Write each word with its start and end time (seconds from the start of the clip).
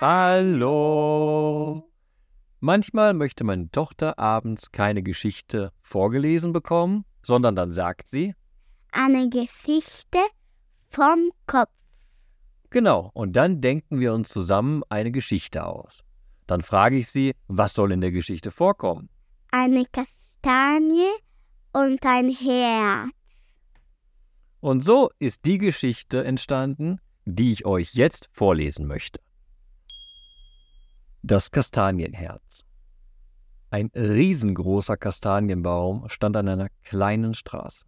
Hallo. 0.00 1.82
Manchmal 2.60 3.12
möchte 3.12 3.44
meine 3.44 3.70
Tochter 3.70 4.18
abends 4.18 4.72
keine 4.72 5.02
Geschichte 5.02 5.70
vorgelesen 5.82 6.54
bekommen, 6.54 7.04
sondern 7.22 7.54
dann 7.56 7.72
sagt 7.72 8.08
sie 8.08 8.34
Eine 8.90 9.28
Geschichte 9.28 10.18
vom 10.88 11.30
Kopf. 11.46 11.68
Genau, 12.70 13.10
und 13.12 13.36
dann 13.36 13.60
denken 13.60 14.00
wir 14.00 14.14
uns 14.14 14.30
zusammen 14.30 14.82
eine 14.88 15.12
Geschichte 15.12 15.66
aus. 15.66 16.02
Dann 16.46 16.62
frage 16.62 16.96
ich 16.96 17.08
sie, 17.08 17.34
was 17.46 17.74
soll 17.74 17.92
in 17.92 18.00
der 18.00 18.12
Geschichte 18.12 18.50
vorkommen? 18.50 19.10
Eine 19.50 19.84
Kastanie 19.84 21.10
und 21.74 22.02
ein 22.06 22.30
Herz. 22.30 23.10
Und 24.60 24.80
so 24.82 25.10
ist 25.18 25.44
die 25.44 25.58
Geschichte 25.58 26.24
entstanden, 26.24 26.98
die 27.26 27.52
ich 27.52 27.66
euch 27.66 27.92
jetzt 27.92 28.30
vorlesen 28.32 28.86
möchte. 28.86 29.20
Das 31.28 31.50
Kastanienherz. 31.50 32.64
Ein 33.70 33.90
riesengroßer 33.96 34.96
Kastanienbaum 34.96 36.08
stand 36.08 36.36
an 36.36 36.48
einer 36.48 36.68
kleinen 36.84 37.34
Straße. 37.34 37.84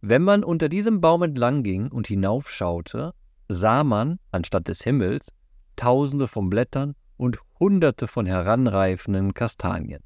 Wenn 0.00 0.22
man 0.22 0.42
unter 0.42 0.68
diesem 0.68 1.00
Baum 1.00 1.22
entlang 1.22 1.62
ging 1.62 1.86
und 1.86 2.08
hinaufschaute, 2.08 3.12
sah 3.48 3.84
man, 3.84 4.18
anstatt 4.32 4.66
des 4.66 4.82
Himmels, 4.82 5.28
Tausende 5.76 6.26
von 6.26 6.50
Blättern 6.50 6.96
und 7.16 7.38
Hunderte 7.60 8.08
von 8.08 8.26
heranreifenden 8.26 9.32
Kastanien. 9.32 10.02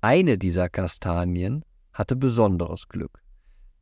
Eine 0.00 0.38
dieser 0.38 0.68
Kastanien 0.68 1.64
hatte 1.92 2.16
besonderes 2.16 2.88
Glück, 2.88 3.22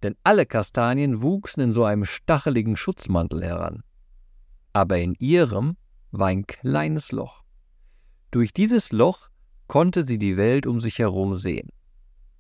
denn 0.03 0.15
alle 0.25 0.45
Kastanien 0.45 1.23
wuchsen 1.23 1.63
in 1.63 1.73
so 1.73 1.85
einem 1.85 2.05
stacheligen 2.05 2.77
Schutzmantel 2.77 3.43
heran. 3.43 3.83
Aber 4.75 4.99
in 4.99 5.15
ihrem 5.15 5.79
war 6.13 6.29
ein 6.29 6.47
kleines 6.47 7.11
Loch. 7.13 7.43
Durch 8.31 8.53
dieses 8.53 8.93
Loch 8.93 9.29
konnte 9.67 10.07
sie 10.07 10.19
die 10.19 10.37
Welt 10.37 10.67
um 10.67 10.81
sich 10.81 10.99
herum 10.99 11.35
sehen. 11.35 11.71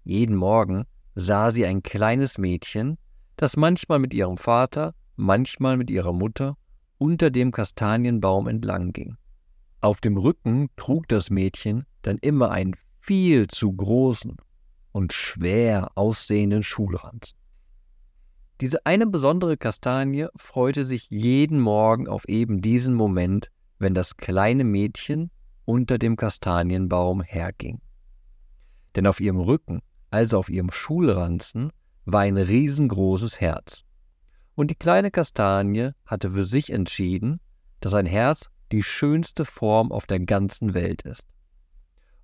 Jeden 0.05 0.37
Morgen 0.37 0.85
sah 1.15 1.51
sie 1.51 1.67
ein 1.67 1.83
kleines 1.83 2.39
Mädchen, 2.39 2.99
das 3.37 3.57
manchmal 3.57 3.99
mit 3.99 4.15
ihrem 4.15 4.37
Vater, 4.37 4.95
manchmal 5.17 5.77
mit 5.77 5.91
ihrer 5.91 6.13
Mutter 6.13 6.57
unter 6.99 7.31
dem 7.31 7.51
Kastanienbaum 7.53 8.47
entlang 8.49 8.93
ging. 8.93 9.17
Auf 9.81 10.01
dem 10.01 10.17
Rücken 10.17 10.69
trug 10.77 11.09
das 11.09 11.31
Mädchen 11.31 11.85
dann 12.03 12.19
immer 12.19 12.51
einen 12.51 12.75
viel 13.01 13.49
zu 13.49 13.73
großen 13.73 14.37
und 14.93 15.13
schwer 15.13 15.91
aussehenden 15.95 16.63
Schulranzen. 16.63 17.37
Diese 18.61 18.87
eine 18.87 19.07
besondere 19.07 19.57
Kastanie 19.57 20.29
freute 20.37 20.85
sich 20.85 21.09
jeden 21.11 21.59
Morgen 21.59 22.07
auf 22.07 22.29
eben 22.29 22.61
diesen 22.61 22.95
Moment, 22.95 23.51
wenn 23.83 23.95
das 23.95 24.17
kleine 24.17 24.65
Mädchen 24.65 25.31
unter 25.65 25.99
dem 25.99 26.17
Kastanienbaum 26.17 27.23
herging. 27.23 27.81
Denn 28.97 29.07
auf 29.07 29.21
ihrem 29.21 29.41
Rücken, 29.41 29.83
also 30.11 30.39
auf 30.39 30.49
ihrem 30.49 30.71
Schulranzen, 30.71 31.73
war 32.05 32.23
ein 32.23 32.37
riesengroßes 32.37 33.41
Herz. 33.41 33.85
Und 34.55 34.71
die 34.71 34.75
kleine 34.75 35.11
Kastanie 35.11 35.91
hatte 36.05 36.31
für 36.31 36.45
sich 36.45 36.71
entschieden, 36.71 37.41
dass 37.81 37.95
ein 37.95 38.07
Herz 38.07 38.51
die 38.71 38.83
schönste 38.83 39.45
Form 39.45 39.93
auf 39.93 40.07
der 40.07 40.21
ganzen 40.21 40.75
Welt 40.75 41.03
ist. 41.03 41.27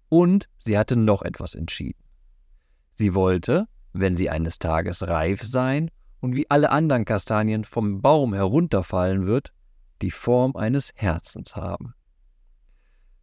Und 0.08 0.48
sie 0.58 0.78
hatte 0.78 0.96
noch 0.96 1.22
etwas 1.22 1.54
entschieden. 1.54 2.02
Sie 2.94 3.14
wollte, 3.14 3.66
wenn 3.92 4.16
sie 4.16 4.30
eines 4.30 4.58
Tages 4.58 5.06
reif 5.06 5.42
sein 5.42 5.90
und 6.20 6.34
wie 6.34 6.50
alle 6.50 6.70
anderen 6.70 7.04
Kastanien 7.04 7.64
vom 7.64 8.00
Baum 8.00 8.34
herunterfallen 8.34 9.26
wird, 9.26 9.52
die 10.02 10.10
Form 10.10 10.56
eines 10.56 10.92
Herzens 10.94 11.56
haben. 11.56 11.94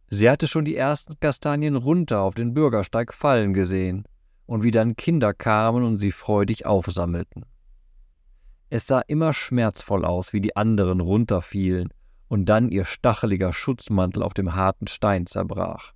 Sie 0.08 0.30
hatte 0.30 0.46
schon 0.46 0.64
die 0.64 0.76
ersten 0.76 1.18
Kastanien 1.18 1.76
runter 1.76 2.20
auf 2.20 2.34
den 2.34 2.54
Bürgersteig 2.54 3.12
fallen 3.12 3.54
gesehen 3.54 4.04
und 4.46 4.62
wie 4.62 4.70
dann 4.70 4.96
Kinder 4.96 5.34
kamen 5.34 5.84
und 5.84 5.98
sie 5.98 6.12
freudig 6.12 6.64
aufsammelten. 6.64 7.44
Es 8.68 8.86
sah 8.86 9.00
immer 9.00 9.32
schmerzvoll 9.32 10.04
aus, 10.04 10.32
wie 10.32 10.40
die 10.40 10.56
anderen 10.56 11.00
runterfielen 11.00 11.88
und 12.28 12.48
dann 12.48 12.70
ihr 12.70 12.84
stacheliger 12.84 13.52
Schutzmantel 13.52 14.22
auf 14.22 14.34
dem 14.34 14.54
harten 14.54 14.86
Stein 14.86 15.26
zerbrach. 15.26 15.92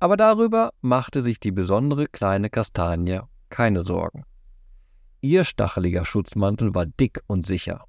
Aber 0.00 0.16
darüber 0.16 0.72
machte 0.80 1.22
sich 1.22 1.40
die 1.40 1.52
besondere 1.52 2.06
kleine 2.06 2.50
Kastanie 2.50 3.20
keine 3.48 3.82
Sorgen. 3.82 4.24
Ihr 5.20 5.44
stacheliger 5.44 6.04
Schutzmantel 6.04 6.74
war 6.74 6.86
dick 6.86 7.22
und 7.26 7.46
sicher, 7.46 7.84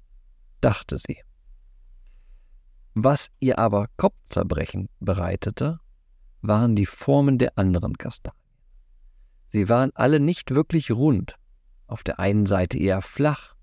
dachte 0.60 0.96
sie. 0.96 1.25
Was 2.98 3.30
ihr 3.40 3.58
aber 3.58 3.88
Kopfzerbrechen 3.98 4.88
bereitete, 5.00 5.80
waren 6.40 6.74
die 6.74 6.86
Formen 6.86 7.36
der 7.36 7.58
anderen 7.58 7.98
Kastanien. 7.98 8.40
Sie 9.44 9.68
waren 9.68 9.90
alle 9.94 10.18
nicht 10.18 10.54
wirklich 10.54 10.90
rund, 10.90 11.36
auf 11.88 12.02
der 12.02 12.18
einen 12.18 12.46
Seite 12.46 12.78
eher 12.78 13.02
flach 13.02 13.54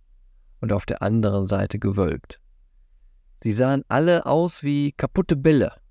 und 0.62 0.72
auf 0.72 0.86
der 0.86 1.02
anderen 1.02 1.48
Seite 1.48 1.80
gewölbt. 1.80 2.40
Sie 3.42 3.54
sahen 3.54 3.84
alle 3.88 4.28
aus 4.28 4.62
wie 4.62 4.92
kaputte 4.92 5.36
Bälle, 5.36 5.82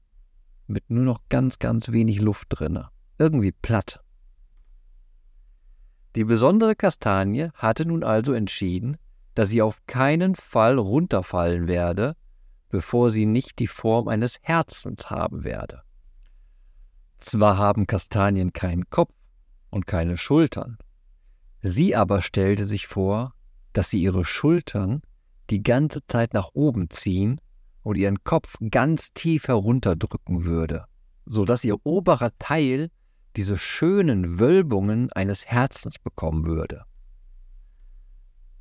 mit 0.68 0.88
nur 0.88 1.02
noch 1.02 1.22
ganz, 1.28 1.58
ganz 1.58 1.90
wenig 1.90 2.20
Luft 2.20 2.46
drinne, 2.50 2.90
irgendwie 3.18 3.50
platt. 3.50 4.04
Die 6.14 6.22
besondere 6.22 6.76
Kastanie 6.76 7.50
hatte 7.54 7.86
nun 7.86 8.04
also 8.04 8.34
entschieden, 8.34 8.98
dass 9.34 9.48
sie 9.48 9.62
auf 9.62 9.84
keinen 9.86 10.36
Fall 10.36 10.78
runterfallen 10.78 11.66
werde, 11.66 12.14
bevor 12.72 13.10
sie 13.10 13.26
nicht 13.26 13.58
die 13.58 13.66
Form 13.66 14.08
eines 14.08 14.38
Herzens 14.40 15.10
haben 15.10 15.44
werde. 15.44 15.82
Zwar 17.18 17.58
haben 17.58 17.86
Kastanien 17.86 18.54
keinen 18.54 18.88
Kopf 18.88 19.12
und 19.68 19.86
keine 19.86 20.16
Schultern, 20.16 20.78
sie 21.60 21.94
aber 21.94 22.22
stellte 22.22 22.66
sich 22.66 22.86
vor, 22.86 23.34
dass 23.74 23.90
sie 23.90 24.02
ihre 24.02 24.24
Schultern 24.24 25.02
die 25.50 25.62
ganze 25.62 26.04
Zeit 26.06 26.32
nach 26.32 26.48
oben 26.54 26.88
ziehen 26.88 27.40
und 27.82 27.96
ihren 27.96 28.24
Kopf 28.24 28.56
ganz 28.70 29.12
tief 29.12 29.48
herunterdrücken 29.48 30.44
würde, 30.44 30.86
so 31.26 31.44
dass 31.44 31.64
ihr 31.64 31.76
oberer 31.84 32.30
Teil 32.38 32.90
diese 33.36 33.58
schönen 33.58 34.40
Wölbungen 34.40 35.12
eines 35.12 35.44
Herzens 35.44 35.98
bekommen 35.98 36.46
würde. 36.46 36.84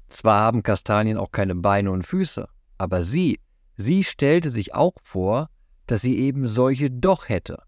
Zwar 0.10 0.42
haben 0.42 0.64
Kastanien 0.64 1.18
auch 1.18 1.32
keine 1.32 1.56
Beine 1.56 1.92
und 1.92 2.06
Füße, 2.06 2.50
aber 2.78 3.04
sie 3.04 3.40
Sie 3.78 4.04
stellte 4.04 4.52
sich 4.52 4.74
auch 4.74 4.96
vor, 5.02 5.50
dass 5.88 6.02
sie 6.02 6.18
eben 6.18 6.48
solche 6.48 6.90
doch 6.90 7.30
hätte 7.30 7.64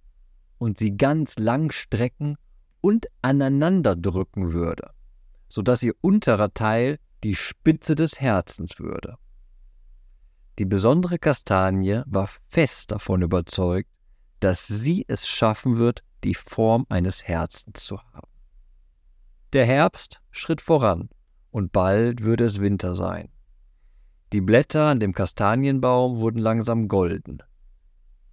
und 0.57 0.77
sie 0.77 0.95
ganz 0.95 1.37
lang 1.37 1.71
strecken 1.71 2.37
und 2.81 3.07
aneinander 3.21 3.95
drücken 3.95 4.53
würde, 4.53 4.91
so 5.49 5.61
dass 5.61 5.83
ihr 5.83 5.93
unterer 6.01 6.53
Teil 6.53 6.99
die 7.23 7.35
Spitze 7.35 7.95
des 7.95 8.19
Herzens 8.19 8.79
würde. 8.79 9.17
Die 10.59 10.65
besondere 10.65 11.17
Kastanie 11.17 12.03
war 12.05 12.29
fest 12.47 12.91
davon 12.91 13.23
überzeugt, 13.23 13.89
dass 14.39 14.67
sie 14.67 15.05
es 15.07 15.27
schaffen 15.27 15.77
wird, 15.77 16.03
die 16.23 16.35
Form 16.35 16.85
eines 16.89 17.27
Herzens 17.27 17.83
zu 17.83 17.97
haben. 17.97 18.27
Der 19.53 19.65
Herbst 19.65 20.21
schritt 20.31 20.61
voran, 20.61 21.09
und 21.51 21.71
bald 21.71 22.23
würde 22.23 22.45
es 22.45 22.59
Winter 22.59 22.95
sein. 22.95 23.32
Die 24.33 24.41
Blätter 24.41 24.87
an 24.87 24.99
dem 24.99 25.13
Kastanienbaum 25.13 26.17
wurden 26.17 26.39
langsam 26.39 26.87
golden. 26.87 27.43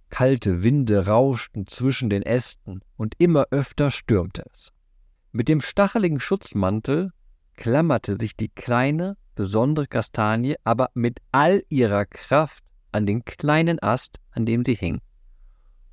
Kalte 0.09 0.63
Winde 0.63 1.05
rauschten 1.05 1.67
zwischen 1.67 2.09
den 2.09 2.23
Ästen 2.23 2.81
und 2.97 3.13
immer 3.19 3.45
öfter 3.51 3.91
stürmte 3.91 4.43
es. 4.51 4.71
Mit 5.31 5.47
dem 5.47 5.61
stacheligen 5.61 6.19
Schutzmantel 6.19 7.11
klammerte 7.53 8.17
sich 8.17 8.35
die 8.35 8.49
kleine, 8.49 9.15
besondere 9.35 9.85
Kastanie 9.85 10.55
aber 10.63 10.89
mit 10.95 11.19
all 11.31 11.61
ihrer 11.69 12.07
Kraft 12.07 12.63
an 12.91 13.05
den 13.05 13.23
kleinen 13.23 13.77
Ast, 13.79 14.17
an 14.31 14.47
dem 14.47 14.65
sie 14.65 14.75
hing. 14.75 15.01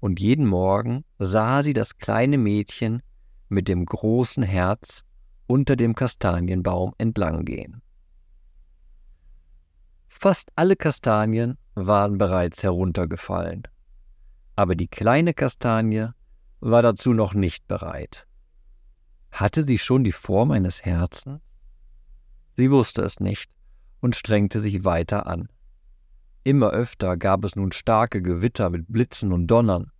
Und 0.00 0.21
jeden 0.21 0.47
Morgen 0.47 1.05
sah 1.19 1.62
sie 1.62 1.75
das 1.75 1.99
kleine 1.99 2.38
Mädchen 2.38 3.03
mit 3.50 3.69
dem 3.69 3.85
großen 3.85 4.43
Herz 4.43 5.05
unter 5.47 5.77
dem 5.77 5.94
Kastanienbaum 5.94 6.94
entlanggehen. 6.97 7.83
Fast 10.20 10.50
alle 10.56 10.75
Kastanien 10.75 11.59
waren 11.76 12.19
bereits 12.19 12.65
heruntergefallen. 12.65 13.62
Aber 14.56 14.75
die 14.75 14.88
kleine 14.88 15.32
Kastanie 15.32 16.09
war 16.59 16.82
dazu 16.82 17.12
noch 17.12 17.35
nicht 17.35 17.69
bereit. 17.69 18.26
Hatte 19.31 19.62
sie 19.62 19.79
schon 19.79 20.03
die 20.03 20.11
Form 20.11 20.50
eines 20.50 20.85
Herzens? 20.85 21.53
Sie 22.50 22.69
wusste 22.73 23.03
es 23.03 23.20
nicht 23.20 23.49
und 24.00 24.17
strengte 24.17 24.59
sich 24.59 24.85
weiter 24.85 25.29
an. 25.29 25.49
Immer 26.43 26.71
öfter 26.71 27.17
gab 27.17 27.44
es 27.44 27.55
nun 27.55 27.71
starke 27.71 28.21
Gewitter 28.21 28.71
mit 28.71 28.87
Blitzen 28.88 29.32
und 29.32 29.47
Donnern, 29.47 29.93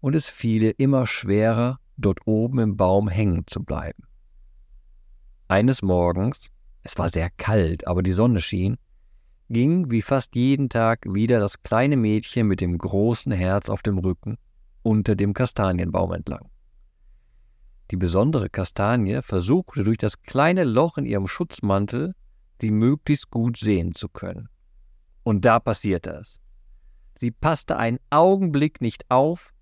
und 0.00 0.16
es 0.16 0.30
fiel 0.30 0.74
immer 0.78 1.06
schwerer, 1.06 1.78
dort 1.98 2.26
oben 2.26 2.60
im 2.60 2.78
Baum 2.78 3.08
hängen 3.08 3.46
zu 3.46 3.62
bleiben. 3.62 4.04
Eines 5.48 5.82
Morgens, 5.82 6.48
es 6.80 6.96
war 6.96 7.10
sehr 7.10 7.28
kalt, 7.28 7.86
aber 7.86 8.02
die 8.02 8.14
Sonne 8.14 8.40
schien, 8.40 8.78
ging 9.50 9.90
wie 9.90 10.00
fast 10.00 10.36
jeden 10.36 10.68
Tag 10.68 11.04
wieder 11.06 11.40
das 11.40 11.62
kleine 11.62 11.96
Mädchen 11.96 12.46
mit 12.46 12.60
dem 12.60 12.78
großen 12.78 13.32
Herz 13.32 13.68
auf 13.68 13.82
dem 13.82 13.98
Rücken 13.98 14.38
unter 14.82 15.16
dem 15.16 15.34
Kastanienbaum 15.34 16.12
entlang. 16.12 16.48
Die 17.90 17.96
besondere 17.96 18.48
Kastanie 18.48 19.20
versuchte 19.22 19.82
durch 19.82 19.98
das 19.98 20.22
kleine 20.22 20.62
Loch 20.62 20.96
in 20.96 21.04
ihrem 21.04 21.26
Schutzmantel, 21.26 22.14
sie 22.60 22.70
möglichst 22.70 23.30
gut 23.30 23.56
sehen 23.58 23.92
zu 23.92 24.08
können. 24.08 24.48
Und 25.24 25.44
da 25.44 25.58
passierte 25.58 26.12
es. 26.12 26.40
Sie 27.16 27.32
passte 27.32 27.76
einen 27.76 27.98
Augenblick 28.08 28.80
nicht 28.80 29.10
auf 29.10 29.52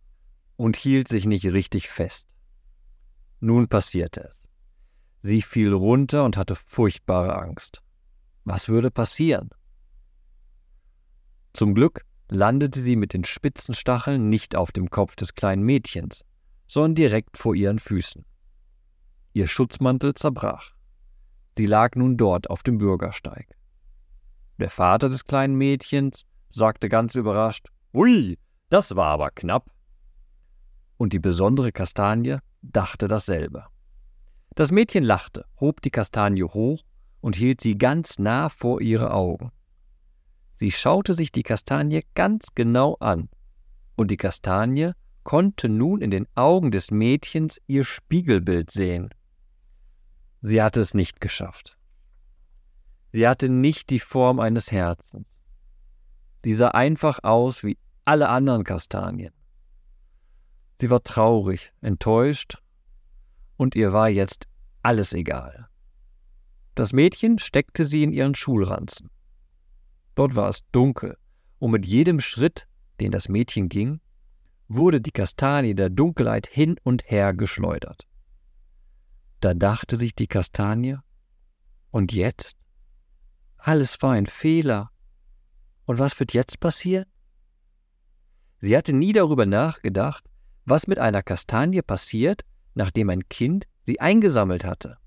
und 0.57 0.77
hielt 0.77 1.09
sich 1.09 1.25
nicht 1.25 1.47
richtig 1.47 1.89
fest. 1.89 2.29
Nun 3.41 3.69
passierte 3.69 4.29
es. 4.29 4.45
Sie 5.21 5.41
fiel 5.41 5.73
runter 5.73 6.25
und 6.25 6.37
hatte 6.37 6.55
furchtbare 6.55 7.37
Angst. 7.37 7.83
Was 8.45 8.69
würde 8.69 8.91
passieren? 8.91 9.51
Zum 11.53 11.75
Glück 11.75 12.03
landete 12.29 12.81
sie 12.81 12.97
mit 12.97 13.15
den 13.15 13.25
spitzen 13.25 13.75
Stacheln 13.75 14.29
nicht 14.29 14.57
auf 14.57 14.73
dem 14.73 14.91
Kopf 14.91 15.17
des 15.17 15.35
kleinen 15.35 15.63
Mädchens, 15.63 16.25
sondern 16.67 16.95
direkt 16.95 17.37
vor 17.39 17.55
ihren 17.55 17.79
Füßen. 17.79 18.25
Ihr 19.33 19.47
Schutzmantel 19.47 20.15
zerbrach. 20.15 20.73
Sie 21.57 21.67
lag 21.67 21.97
nun 21.97 22.17
dort 22.17 22.51
auf 22.51 22.63
dem 22.63 22.79
Bürgersteig. 22.79 23.57
Der 24.59 24.71
Vater 24.71 25.09
des 25.09 25.25
kleinen 25.25 25.57
Mädchens 25.57 26.25
sagte 26.49 26.89
ganz 26.89 27.15
überrascht, 27.15 27.69
Ui, 27.93 28.39
das 28.69 28.97
war 28.97 29.09
aber 29.09 29.31
knapp. 29.31 29.71
Und 30.97 31.13
die 31.13 31.19
besondere 31.19 31.73
Kastanie 31.73 32.39
dachte 32.63 33.09
dasselbe. 33.09 33.67
Das 34.55 34.73
Mädchen 34.73 35.05
lachte, 35.05 35.47
hob 35.61 35.81
die 35.83 35.91
Kastanie 35.91 36.43
hoch 36.43 36.83
und 37.21 37.37
hielt 37.37 37.61
sie 37.61 37.79
ganz 37.79 38.19
nah 38.19 38.49
vor 38.49 38.81
ihre 38.81 39.13
Augen. 39.13 39.53
Sie 40.59 40.73
schaute 40.73 41.15
sich 41.15 41.31
die 41.31 41.45
Kastanie 41.45 42.05
ganz 42.15 42.49
genau 42.57 42.97
an, 42.97 43.29
und 43.95 44.11
die 44.11 44.17
Kastanie 44.17 44.93
konnte 45.23 45.69
nun 45.69 46.01
in 46.01 46.11
den 46.11 46.27
Augen 46.35 46.73
des 46.73 46.91
Mädchens 46.91 47.61
ihr 47.69 47.85
Spiegelbild 47.85 48.71
sehen. 48.71 49.11
Sie 50.41 50.61
hatte 50.61 50.81
es 50.81 50.95
nicht 50.95 51.21
geschafft. 51.21 51.79
Sie 53.11 53.29
hatte 53.29 53.49
nicht 53.49 53.91
die 53.91 54.01
Form 54.01 54.41
eines 54.41 54.73
Herzens. 54.73 55.39
Sie 56.43 56.55
sah 56.55 56.69
einfach 56.69 57.23
aus 57.23 57.63
wie 57.63 57.79
alle 58.05 58.29
anderen 58.29 58.65
Kastanien. 58.65 59.33
Sie 60.81 60.91
war 60.91 61.03
traurig, 61.03 61.73
enttäuscht, 61.81 62.63
und 63.57 63.77
ihr 63.77 63.93
war 63.93 64.09
jetzt 64.09 64.47
alles 64.83 65.13
egal. 65.13 65.69
Das 66.75 66.93
Mädchen 66.93 67.39
steckte 67.39 67.85
sie 67.85 68.03
in 68.03 68.13
ihren 68.13 68.35
Schulranzen. 68.35 69.11
Dort 70.19 70.35
war 70.35 70.49
es 70.49 70.69
dunkel, 70.73 71.17
und 71.61 71.71
mit 71.71 71.87
jedem 71.87 72.19
Schritt, 72.19 72.67
den 72.99 73.13
das 73.13 73.29
Mädchen 73.29 73.69
ging, 73.69 74.01
wurde 74.67 75.01
die 75.01 75.13
Kastanie 75.13 75.77
der 75.77 75.91
Dunkelheit 75.91 76.49
hin 76.49 76.75
und 76.83 77.09
her 77.09 77.33
geschleudert. 77.35 78.09
Da 79.39 79.55
dachte 79.55 79.97
sich 79.97 80.17
die 80.17 80.27
Kastanie, 80.27 80.97
und 81.93 82.13
jetzt? 82.13 82.57
Alles 83.59 84.03
war 84.03 84.15
ein 84.15 84.27
Fehler. 84.27 84.91
Und 85.85 86.01
was 86.01 86.19
wird 86.19 86.33
jetzt 86.33 86.59
passieren? 86.59 87.07
Sie 88.59 88.77
hatte 88.77 88.95
nie 88.95 89.13
darüber 89.13 89.47
nachgedacht, 89.47 90.25
was 90.65 90.89
mit 90.89 90.99
einer 90.99 91.23
Kastanie 91.23 91.83
passiert, 91.83 92.43
nachdem 92.75 93.09
ein 93.11 93.29
Kind 93.29 93.69
sie 93.83 94.01
eingesammelt 94.01 94.65
hatte. 94.65 94.99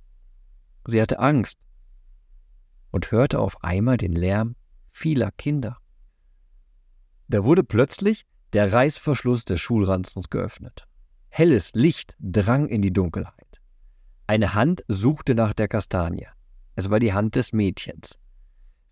Sie 0.86 1.02
hatte 1.02 1.20
Angst 1.20 1.60
und 2.92 3.12
hörte 3.12 3.40
auf 3.40 3.62
einmal 3.62 3.98
den 3.98 4.14
Lärm 4.14 4.56
vieler 4.92 5.32
Kinder. 5.32 5.78
Da 7.28 7.44
wurde 7.44 7.64
plötzlich 7.64 8.26
der 8.54 8.72
Reißverschluss 8.72 9.46
des 9.46 9.60
Schulranzens 9.62 10.30
geöffnet. 10.30 10.88
Helles 11.30 11.74
Licht 11.74 12.16
drang 12.20 12.68
in 12.68 12.82
die 12.82 12.92
Dunkelheit. 12.92 13.62
Eine 14.28 14.54
Hand 14.54 14.84
suchte 14.88 15.36
nach 15.36 15.54
der 15.54 15.68
Kastanie. 15.68 16.28
Es 16.76 16.90
war 16.90 17.00
die 17.00 17.14
Hand 17.14 17.36
des 17.36 17.54
Mädchens. 17.54 18.20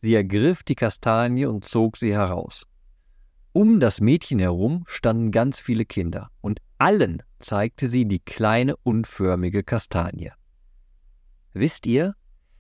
Sie 0.01 0.15
ergriff 0.15 0.63
die 0.63 0.75
Kastanie 0.75 1.45
und 1.45 1.65
zog 1.65 1.97
sie 1.97 2.13
heraus. 2.13 2.65
Um 3.51 3.79
das 3.79 3.99
Mädchen 3.99 4.39
herum 4.39 4.85
standen 4.87 5.31
ganz 5.31 5.59
viele 5.59 5.83
Kinder, 5.83 6.29
und 6.39 6.61
allen 6.77 7.23
zeigte 7.39 7.89
sie 7.89 8.05
die 8.05 8.19
kleine 8.19 8.77
unförmige 8.77 9.63
Kastanie. 9.63 10.31
Wisst 11.53 11.85
ihr, 11.85 12.15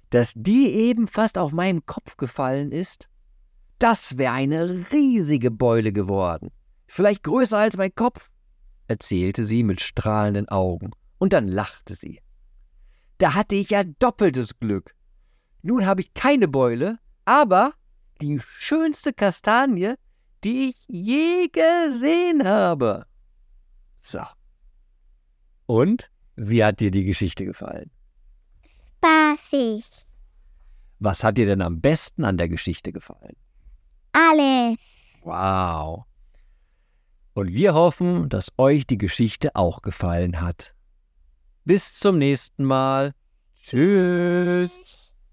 dass 0.09 0.33
die 0.35 0.69
eben 0.73 1.07
fast 1.07 1.37
auf 1.37 1.51
meinen 1.51 1.85
Kopf 1.85 2.17
gefallen 2.17 2.71
ist? 2.71 3.07
Das 3.79 4.17
wäre 4.17 4.33
eine 4.33 4.91
riesige 4.91 5.51
Beule 5.51 5.93
geworden, 5.93 6.51
vielleicht 6.87 7.23
größer 7.23 7.57
als 7.57 7.77
mein 7.77 7.95
Kopf, 7.95 8.29
erzählte 8.87 9.45
sie 9.45 9.63
mit 9.63 9.79
strahlenden 9.79 10.49
Augen, 10.49 10.91
und 11.17 11.31
dann 11.31 11.47
lachte 11.47 11.95
sie. 11.95 12.19
Da 13.19 13.33
hatte 13.35 13.55
ich 13.55 13.69
ja 13.69 13.83
doppeltes 13.83 14.59
Glück. 14.59 14.95
Nun 15.61 15.85
habe 15.85 16.01
ich 16.01 16.13
keine 16.13 16.47
Beule, 16.47 16.99
aber 17.23 17.73
die 18.21 18.39
schönste 18.45 19.13
Kastanie, 19.13 19.95
die 20.43 20.69
ich 20.69 20.75
je 20.87 21.47
gesehen 21.47 22.45
habe. 22.45 23.05
So. 24.01 24.21
Und 25.65 26.11
wie 26.35 26.63
hat 26.63 26.79
dir 26.79 26.91
die 26.91 27.03
Geschichte 27.03 27.45
gefallen? 27.45 27.91
Spaßig. 28.97 29.85
Was 30.99 31.23
hat 31.23 31.37
dir 31.37 31.45
denn 31.45 31.61
am 31.61 31.79
besten 31.79 32.25
an 32.25 32.37
der 32.37 32.49
Geschichte 32.49 32.91
gefallen? 32.91 33.35
Alles. 34.11 34.77
Wow. 35.23 36.05
Und 37.33 37.53
wir 37.53 37.73
hoffen, 37.73 38.29
dass 38.29 38.51
euch 38.57 38.85
die 38.85 38.97
Geschichte 38.97 39.55
auch 39.55 39.81
gefallen 39.81 40.41
hat. 40.41 40.73
Bis 41.65 41.93
zum 41.93 42.17
nächsten 42.17 42.63
Mal. 42.63 43.13
Tschüss. 43.61 45.08